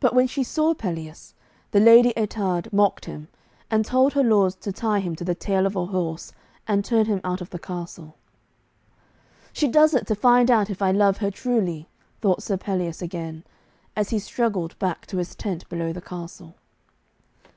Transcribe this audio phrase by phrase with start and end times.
[0.00, 1.32] But when she saw Pelleas,
[1.70, 3.28] the Lady Ettarde mocked him,
[3.70, 6.32] and told her lords to tie him to the tail of a horse
[6.66, 8.16] and turn him out of the castle.
[9.52, 11.86] 'She does it to find out if I love her truly,'
[12.20, 13.44] thought Sir Pelleas again,
[13.94, 16.56] as he struggled back to his tent below the castle.